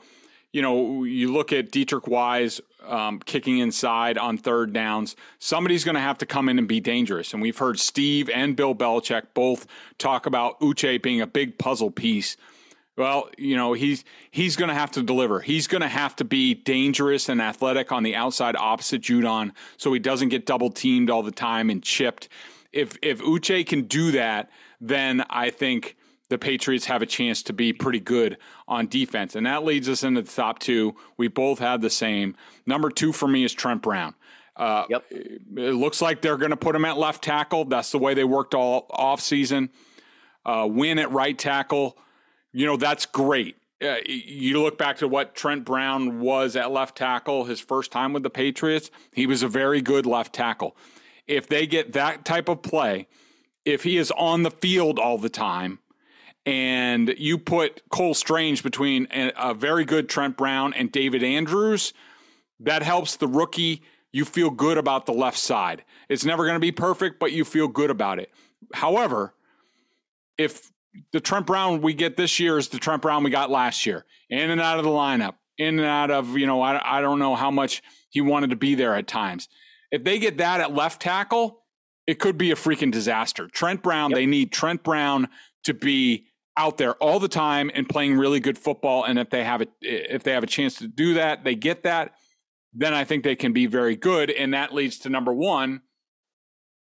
[0.53, 5.17] you know, you look at Deatrich Wise um, kicking inside on third downs.
[5.39, 7.33] Somebody's going to have to come in and be dangerous.
[7.33, 9.67] And we've heard Steve and Bill Belichick both
[9.99, 12.37] talk about Uche being a big puzzle piece.
[12.97, 15.41] Well, you know, he's he's going to have to deliver.
[15.41, 19.93] He's going to have to be dangerous and athletic on the outside opposite Judon so
[19.93, 22.29] he doesn't get double teamed all the time and chipped.
[22.73, 25.96] If if Uche can do that, then I think
[26.29, 28.37] the Patriots have a chance to be pretty good
[28.67, 29.37] on defense.
[29.37, 30.97] And that leads us into the top two.
[31.17, 32.37] We both had the same.
[32.67, 34.15] Number two for me is Trent Brown.
[34.57, 35.05] Uh, yep.
[35.11, 37.67] It looks like they're going to put him at left tackle.
[37.67, 39.71] That's the way they worked all off season.
[40.45, 41.99] Uh, Wynn at right tackle.
[42.53, 43.57] You know, that's great.
[43.85, 48.15] Uh, you look back to what Trent Brown was at left tackle his first time
[48.15, 48.91] with the Patriots.
[49.13, 50.75] He was a very good left tackle.
[51.27, 53.09] If they get that type of play,
[53.67, 55.81] if he is on the field all the time,
[56.47, 61.93] and you put Cole Strange between a, a, very good Trent Brown and David Andrews,
[62.61, 63.83] that helps the rookie.
[64.13, 65.85] You feel good about the left side.
[66.09, 68.31] It's never going to be perfect, but you feel good about it.
[68.73, 69.35] However,
[70.39, 70.71] if
[71.13, 74.07] the Trent Brown we get this year is the Trent Brown we got last year,
[74.31, 77.19] in and out of the lineup, in and out of, you know, I, I don't
[77.19, 79.49] know how much he wanted to be there at times.
[79.91, 81.63] If they get that at left tackle,
[82.07, 83.49] it could be a freaking disaster.
[83.49, 84.17] Trent Brown, yep.
[84.17, 85.29] they need Trent Brown
[85.65, 86.27] to be
[86.57, 89.05] out there all the time and playing really good football.
[89.05, 91.83] And if they have a if they have a chance to do that, they get
[91.83, 92.15] that.
[92.73, 94.31] then I think they can be very good.
[94.31, 95.81] And that leads to number one,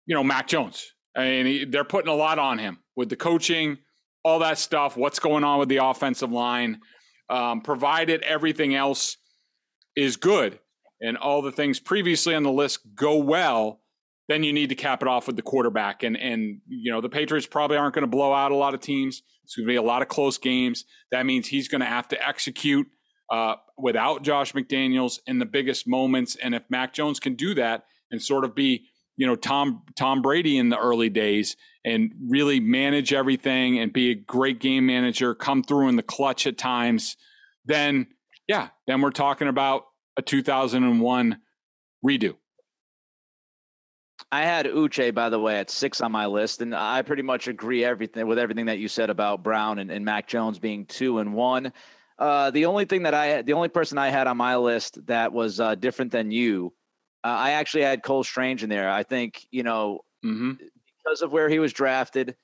[0.07, 0.93] you know, Mac Jones.
[1.17, 3.79] I mean, he, they're putting a lot on him with the coaching,
[4.25, 6.81] all that stuff, what's going on with the offensive line.
[7.29, 9.17] Um, provided everything else
[9.97, 10.59] is good
[11.01, 13.82] and all the things previously on the list go well,
[14.33, 16.03] then you need to cap it off with the quarterback.
[16.03, 18.81] And and you know the Patriots probably aren't going to blow out a lot of
[18.81, 19.23] teams.
[19.45, 20.87] It's going to be a lot of close games.
[21.11, 22.87] That means he's going to have to execute
[23.31, 26.37] uh, without Josh McDaniels in the biggest moments.
[26.37, 30.23] And if Mac Jones can do that and sort of be you know Tom Tom
[30.23, 35.35] Brady in the early days and really manage everything and be a great game manager,
[35.35, 37.19] come through in the clutch at times,
[37.67, 38.07] then
[38.49, 39.85] yeah, then we're talking about
[40.17, 41.39] a 2001
[42.05, 42.37] redo.
[44.33, 47.49] I had Uche, by the way, at six on my list, and I pretty much
[47.49, 51.19] agree everything with everything that you said about Brown and, and Mac Jones being two
[51.19, 51.71] and one.
[52.19, 55.35] Uh, the only thing that I, the only person I had on my list that
[55.35, 56.73] was uh, different than you,
[57.23, 58.89] uh, I actually had Cole Strange in there.
[58.89, 60.53] I think you know mm-hmm.
[60.53, 62.35] because of where he was drafted,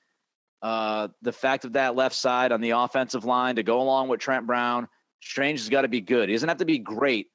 [0.61, 4.19] uh, the fact of that left side on the offensive line to go along with
[4.19, 4.87] Trent Brown,
[5.23, 6.29] Strange has got to be good.
[6.29, 7.29] He doesn't have to be great,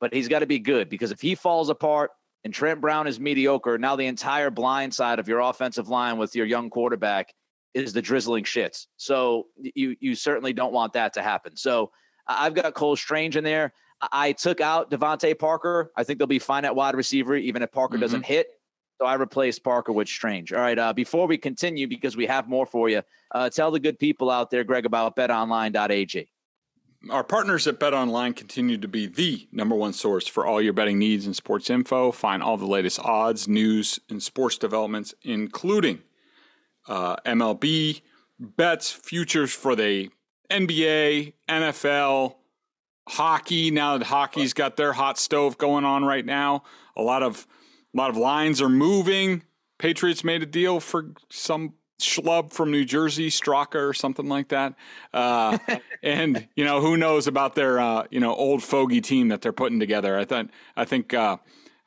[0.00, 2.12] but he's got to be good because if he falls apart
[2.46, 6.36] and Trent Brown is mediocre, now the entire blind side of your offensive line with
[6.36, 7.34] your young quarterback
[7.74, 8.86] is the drizzling shits.
[8.98, 11.56] So you you certainly don't want that to happen.
[11.56, 11.90] So
[12.28, 13.72] I've got Cole Strange in there.
[14.12, 15.90] I took out DeVante Parker.
[15.96, 18.02] I think they'll be fine at wide receiver, even if Parker mm-hmm.
[18.02, 18.46] doesn't hit.
[19.00, 20.52] So I replaced Parker with Strange.
[20.52, 20.78] All right.
[20.78, 23.02] Uh, before we continue, because we have more for you,
[23.34, 26.28] uh, tell the good people out there, Greg, about betonline.ag.
[27.10, 30.72] Our partners at Bet Online continue to be the number one source for all your
[30.72, 32.10] betting needs and sports info.
[32.10, 36.02] Find all the latest odds, news, and sports developments, including
[36.88, 38.00] uh, MLB,
[38.38, 40.10] bets, futures for the
[40.50, 42.36] NBA, NFL,
[43.08, 43.70] hockey.
[43.70, 46.62] Now that hockey's got their hot stove going on right now,
[46.96, 47.46] a lot of
[47.94, 49.42] a lot of lines are moving.
[49.78, 54.74] Patriots made a deal for some schlub from New Jersey, Straka or something like that.
[55.12, 55.58] Uh,
[56.02, 59.52] and you know who knows about their uh, you know old fogey team that they're
[59.52, 60.18] putting together.
[60.18, 61.38] I thought I think uh,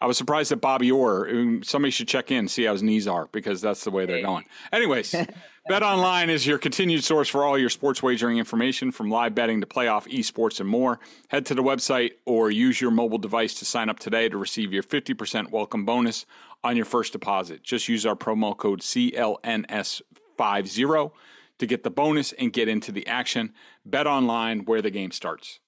[0.02, 1.30] I was surprised that Bobby Orr.
[1.30, 4.22] Um, somebody should check in see how his knees are because that's the way they're
[4.22, 4.46] going.
[4.72, 5.16] Anyways.
[5.70, 9.62] Bet Online is your continued source for all your sports wagering information from live betting
[9.62, 11.00] to playoff esports and more.
[11.28, 14.74] Head to the website or use your mobile device to sign up today to receive
[14.74, 16.26] your 50% welcome bonus
[16.64, 17.62] on your first deposit.
[17.62, 21.12] Just use our promo code CLNS50
[21.60, 23.54] to get the bonus and get into the action.
[23.86, 25.60] Bet online where the game starts.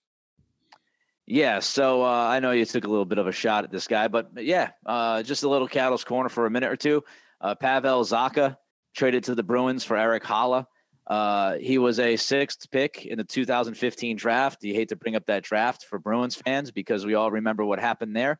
[1.28, 3.86] Yeah, so uh, I know you took a little bit of a shot at this
[3.86, 7.04] guy, but yeah, uh, just a little Cattles corner for a minute or two.
[7.40, 8.58] Uh, Pavel Zacha
[8.96, 10.66] traded to the Bruins for Erik Haula.
[11.08, 14.64] Uh, he was a sixth pick in the 2015 draft.
[14.64, 17.80] You hate to bring up that draft for Bruins fans because we all remember what
[17.80, 18.40] happened there.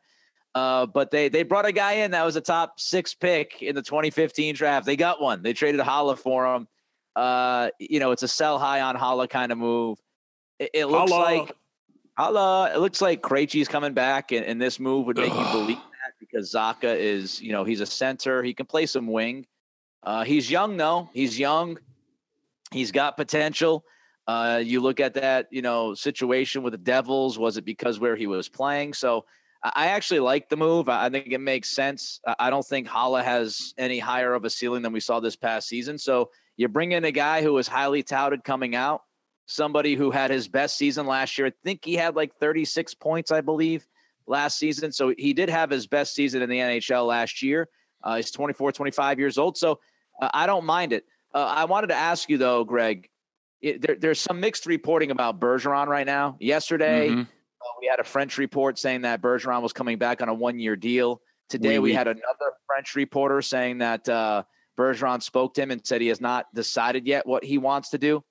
[0.54, 3.74] Uh, but they they brought a guy in that was a top six pick in
[3.74, 4.86] the 2015 draft.
[4.86, 5.42] They got one.
[5.42, 6.68] They traded Haula for him.
[7.16, 9.98] Uh, you know, it's a sell high on Haula kind of move.
[10.58, 11.38] It, it looks Haula.
[11.38, 11.52] like
[12.18, 12.74] Haula.
[12.74, 16.12] It looks like Krejci's coming back, and, and this move would make you believe that
[16.20, 18.42] because Zacha is, you know, he's a center.
[18.42, 19.46] He can play some wing.
[20.02, 21.08] Uh, he's young though.
[21.12, 21.78] He's young.
[22.70, 23.84] He's got potential.
[24.26, 27.38] Uh, you look at that, you know, situation with the Devils.
[27.38, 28.94] Was it because where he was playing?
[28.94, 29.24] So
[29.62, 30.88] I actually like the move.
[30.88, 32.20] I think it makes sense.
[32.38, 35.68] I don't think Haula has any higher of a ceiling than we saw this past
[35.68, 35.98] season.
[35.98, 39.02] So you bring in a guy who was highly touted coming out,
[39.46, 41.48] somebody who had his best season last year.
[41.48, 43.86] I think he had like 36 points, I believe,
[44.26, 44.90] last season.
[44.90, 47.68] So he did have his best season in the NHL last year.
[48.02, 49.56] Uh, he's 24, 25 years old.
[49.56, 49.78] So
[50.22, 51.04] uh, I don't mind it.
[51.34, 53.08] Uh, I wanted to ask you, though, Greg,
[53.60, 56.36] it, there, there's some mixed reporting about Bergeron right now.
[56.40, 57.22] Yesterday, mm-hmm
[57.62, 60.58] uh, we had a French report saying that Bergeron was coming back on a one
[60.58, 61.20] year deal.
[61.48, 61.94] Today, oui, we oui.
[61.94, 64.42] had another French reporter saying that uh,
[64.78, 67.98] Bergeron spoke to him and said he has not decided yet what he wants to
[67.98, 68.22] do.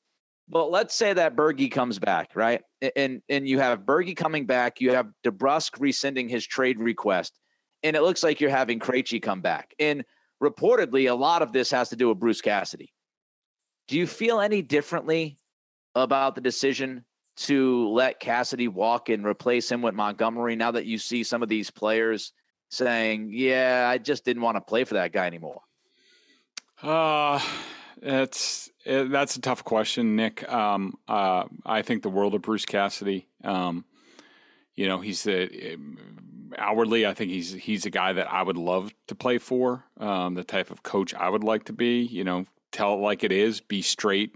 [0.50, 2.62] But let's say that Bergie comes back, right?
[2.96, 7.40] And and you have Bergie coming back, you have DeBrusk rescinding his trade request,
[7.84, 9.74] and it looks like you're having Krejci come back.
[9.80, 10.04] And
[10.42, 12.94] reportedly, a lot of this has to do with Bruce Cassidy.
[13.88, 15.38] Do you feel any differently
[15.96, 17.06] about the decision
[17.38, 21.50] to let Cassidy walk and replace him with Montgomery now that you see some of
[21.50, 22.34] these players
[22.70, 25.62] saying, "Yeah, I just didn't want to play for that guy anymore"?
[26.82, 27.40] Uh
[28.02, 30.48] it's it, that's a tough question, Nick.
[30.52, 33.28] Um, uh, I think the world of Bruce Cassidy.
[33.44, 33.86] Um,
[34.74, 35.78] you know, he's the
[36.58, 37.06] outwardly.
[37.06, 39.86] I think he's he's a guy that I would love to play for.
[39.98, 42.02] Um, the type of coach I would like to be.
[42.02, 44.36] You know, tell it like it is, be straight,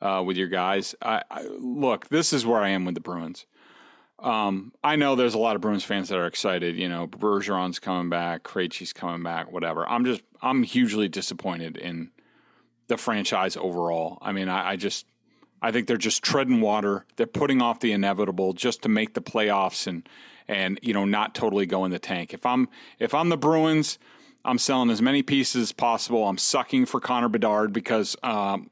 [0.00, 0.94] uh, with your guys.
[1.02, 3.46] I, I, look, this is where I am with the Bruins.
[4.18, 6.76] um, I know there's a lot of Bruins fans that are excited.
[6.76, 9.88] You know, Bergeron's coming back, Krejci's coming back, whatever.
[9.88, 12.10] I'm just I'm hugely disappointed in
[12.88, 14.18] the franchise overall.
[14.20, 15.06] I mean, I, I just
[15.62, 17.04] I think they're just treading water.
[17.16, 20.08] They're putting off the inevitable just to make the playoffs and
[20.48, 22.34] and you know not totally go in the tank.
[22.34, 23.98] If I'm if I'm the Bruins,
[24.44, 26.26] I'm selling as many pieces as possible.
[26.26, 28.70] I'm sucking for Connor Bedard because um,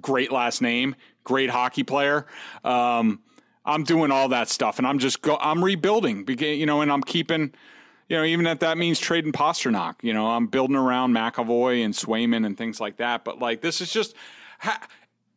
[0.00, 2.26] great last name, great hockey player.
[2.64, 3.20] Um,
[3.64, 5.36] I'm doing all that stuff, and I'm just go.
[5.40, 7.52] I'm rebuilding, you know, and I'm keeping,
[8.08, 9.96] you know, even if that means trading Pastrnak.
[10.02, 13.24] You know, I'm building around McAvoy and Swayman and things like that.
[13.24, 14.14] But like, this is just.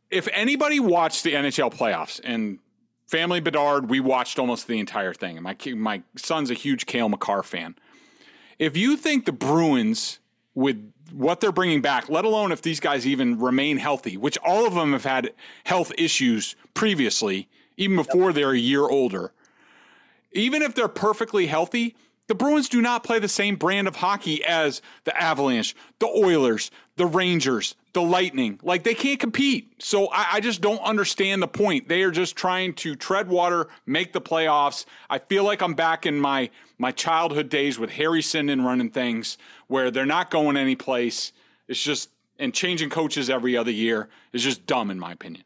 [0.10, 2.60] If anybody watched the NHL playoffs and
[3.08, 5.38] Family Bedard, we watched almost the entire thing.
[5.38, 7.76] And my my son's a huge Cale Makar fan.
[8.58, 10.20] If you think the Bruins
[10.54, 14.68] with what they're bringing back, let alone if these guys even remain healthy, which all
[14.68, 15.34] of them have had
[15.64, 17.48] health issues previously,
[17.78, 19.32] even before they're a year older.
[20.32, 21.96] Even if they're perfectly healthy,
[22.30, 26.70] the Bruins do not play the same brand of hockey as the Avalanche, the Oilers,
[26.96, 28.60] the Rangers, the Lightning.
[28.62, 29.74] Like they can't compete.
[29.82, 31.90] So I, I, just don't understand the point.
[31.90, 34.86] They are just trying to tread water, make the playoffs.
[35.10, 39.40] I feel like I'm back in my my childhood days with Harry Sinden running things
[39.66, 41.34] where they're not going anyplace.
[41.68, 45.44] It's just and changing coaches every other year is just dumb in my opinion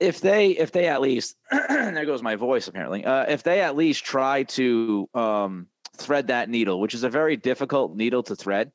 [0.00, 3.74] if they if they at least there goes my voice apparently uh, if they at
[3.74, 8.70] least try to um, thread that needle which is a very difficult needle to thread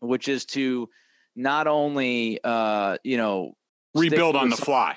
[0.00, 0.88] which is to
[1.36, 3.52] not only uh, you know
[3.94, 4.96] rebuild on the some, fly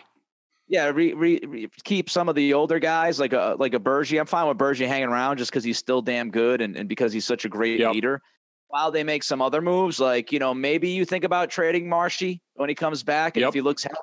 [0.68, 4.20] yeah re, re, re, keep some of the older guys like a like a Bergie
[4.20, 7.14] I'm fine with Bergie hanging around just because he's still damn good and, and because
[7.14, 7.94] he's such a great yep.
[7.94, 8.22] leader
[8.68, 12.42] while they make some other moves like you know maybe you think about trading Marshy
[12.56, 13.50] when he comes back and yep.
[13.50, 14.00] if he looks healthy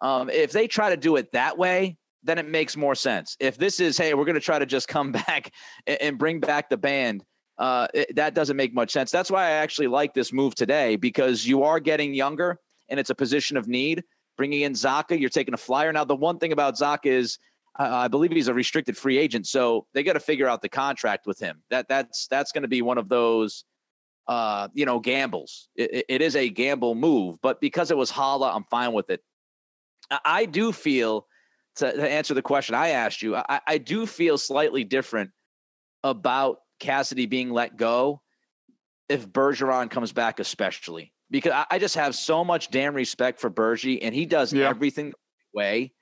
[0.00, 3.36] um, if they try to do it that way, then it makes more sense.
[3.40, 5.52] If this is, hey, we're going to try to just come back
[5.86, 7.24] and, bring back the band,
[7.58, 9.10] uh, it, that doesn't make much sense.
[9.10, 12.58] That's why I actually like this move today because you are getting younger
[12.88, 14.04] and it's a position of need.
[14.36, 15.92] Bringing in Zacha, you're taking a flyer.
[15.92, 17.38] Now, the one thing about Zacha is,
[17.78, 20.68] uh, I believe he's a restricted free agent, so they got to figure out the
[20.68, 21.62] contract with him.
[21.68, 23.64] That that's that's going to be one of those,
[24.26, 25.68] uh, you know, gambles.
[25.76, 29.22] It, it is a gamble move, but because it was Haula, I'm fine with it.
[30.24, 31.26] I do feel
[31.76, 35.30] to, to answer the question I asked you, I, I do feel slightly different
[36.02, 38.22] about Cassidy being let go
[39.08, 43.50] if Bergeron comes back, especially because I, I just have so much damn respect for
[43.50, 44.68] Bergie and he does yeah.
[44.68, 45.16] everything the
[45.54, 45.92] way.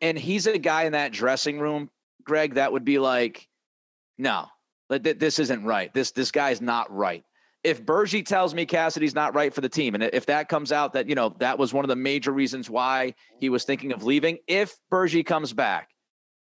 [0.00, 1.90] And he's a guy in that dressing room,
[2.24, 3.46] Greg, that would be like,
[4.16, 4.46] no,
[4.88, 5.92] this isn't right.
[5.92, 7.24] This this guy's not right
[7.62, 10.94] if Bergie tells me Cassidy's not right for the team, and if that comes out
[10.94, 14.02] that, you know, that was one of the major reasons why he was thinking of
[14.02, 15.90] leaving, if Bergie comes back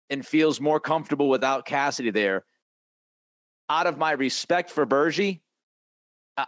[0.09, 2.45] and feels more comfortable without Cassidy there,
[3.69, 5.41] out of my respect for Bergie,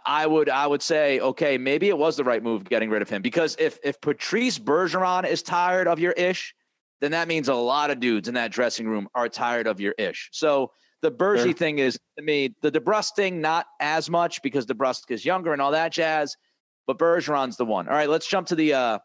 [0.05, 3.09] I would I would say, okay, maybe it was the right move getting rid of
[3.09, 3.21] him.
[3.21, 6.55] Because if if Patrice Bergeron is tired of your ish,
[7.01, 9.93] then that means a lot of dudes in that dressing room are tired of your
[9.97, 10.29] ish.
[10.31, 10.71] So
[11.03, 11.53] the Bergie sure.
[11.53, 15.61] thing is to me the DeBrusk thing not as much because DeBrusk is younger and
[15.61, 16.35] all that jazz,
[16.87, 17.87] but Bergeron's the one.
[17.87, 18.99] All right, let's jump to the uh,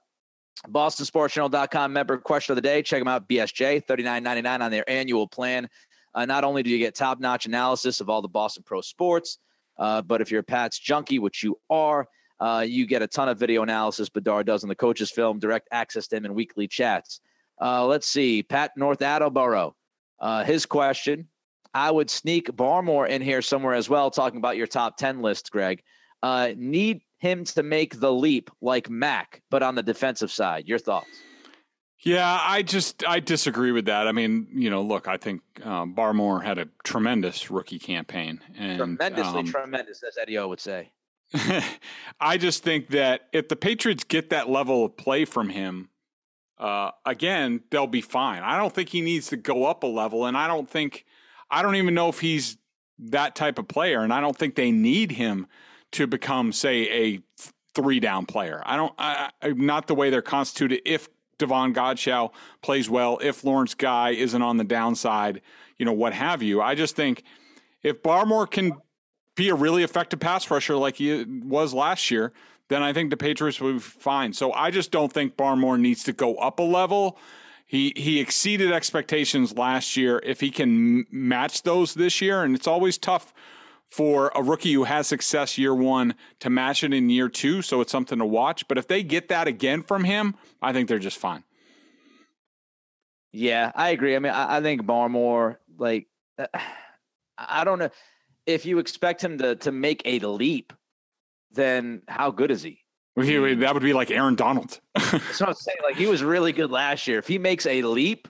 [0.68, 2.82] BostonSportsJournal.com member question of the day.
[2.82, 5.68] Check them out, BSJ, thirty nine ninety nine on their annual plan.
[6.14, 9.38] Uh, not only do you get top notch analysis of all the Boston pro sports,
[9.76, 12.06] uh, but if you're a Pats junkie, which you are,
[12.38, 14.08] uh, you get a ton of video analysis.
[14.08, 17.20] Bedard does in the coaches' film, direct access to him in weekly chats.
[17.60, 19.74] Uh, let's see, Pat North Attleboro.
[20.20, 21.28] Uh, his question
[21.74, 25.50] I would sneak Barmore in here somewhere as well, talking about your top 10 list,
[25.50, 25.82] Greg.
[26.22, 30.66] Uh, need him to make the leap like Mac, but on the defensive side.
[30.66, 31.08] Your thoughts?
[32.00, 34.06] Yeah, I just I disagree with that.
[34.06, 38.78] I mean, you know, look, I think um, Barmore had a tremendous rookie campaign, and
[38.78, 40.92] tremendously um, tremendous, as Eddie O would say.
[42.20, 45.90] I just think that if the Patriots get that level of play from him,
[46.56, 48.42] uh, again, they'll be fine.
[48.42, 51.04] I don't think he needs to go up a level, and I don't think
[51.50, 52.56] I don't even know if he's
[52.98, 55.46] that type of player, and I don't think they need him
[55.92, 57.20] to become, say, a
[57.74, 58.62] three down player.
[58.66, 60.82] I don't, I, not the way they're constituted.
[60.84, 62.32] If Davon Godchaux
[62.62, 65.40] plays well, if Lawrence Guy isn't on the downside,
[65.78, 66.60] you know, what have you.
[66.60, 67.22] I just think
[67.82, 68.72] if Barmore can
[69.36, 72.32] be a really effective pass rusher like he was last year,
[72.68, 74.32] then I think the Patriots will be fine.
[74.32, 77.18] So I just don't think Barmore needs to go up a level.
[77.68, 80.22] He he exceeded expectations last year.
[80.24, 83.34] If he can match those this year, and it's always tough
[83.86, 87.82] for a rookie who has success year one to match it in year two, so
[87.82, 88.66] it's something to watch.
[88.68, 91.44] But if they get that again from him, I think they're just fine.
[93.32, 94.16] Yeah, I agree.
[94.16, 96.06] I mean, I, I think Barmore, like,
[96.38, 96.46] uh,
[97.36, 97.90] I don't know
[98.46, 100.72] if you expect him to to make a leap,
[101.52, 102.80] then how good is he?
[103.22, 104.80] He that would be like Aaron Donald.
[104.94, 105.78] That's what I'm saying.
[105.82, 107.18] Like he was really good last year.
[107.18, 108.28] If he makes a leap,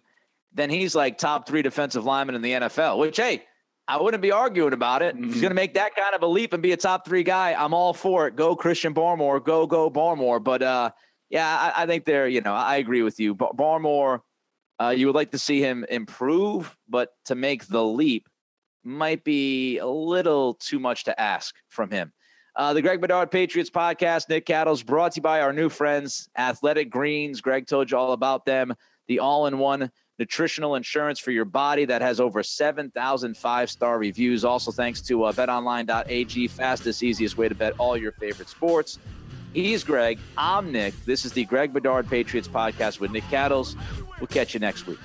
[0.53, 2.99] then he's like top three defensive lineman in the NFL.
[2.99, 3.45] Which hey,
[3.87, 5.15] I wouldn't be arguing about it.
[5.15, 5.25] Mm-hmm.
[5.25, 7.23] If he's going to make that kind of a leap and be a top three
[7.23, 8.37] guy, I'm all for it.
[8.37, 9.45] Go Christian Barmore.
[9.45, 10.43] Go go Barmore.
[10.43, 10.91] But uh,
[11.31, 13.35] yeah, I, I think they're you know I agree with you.
[13.35, 14.21] Barmore,
[14.81, 18.29] uh, you would like to see him improve, but to make the leap
[18.85, 22.13] might be a little too much to ask from him.
[22.59, 26.29] Uh, the Greg Bedard Patriots podcast, Nick Cattles, brought to you by our new friends,
[26.37, 27.41] Athletic Greens.
[27.41, 28.75] Greg told you all about them.
[29.07, 33.97] The all in one nutritional insurance for your body that has over 7,000 five star
[34.01, 34.45] reviews.
[34.45, 38.99] Also, thanks to uh, betonline.ag, fastest, easiest way to bet all your favorite sports.
[39.55, 40.19] He's Greg.
[40.37, 40.95] I'm Nick.
[41.05, 43.77] This is the Greg Bedard Patriots podcast with Nick Cattles.
[44.19, 44.99] We'll catch you next week.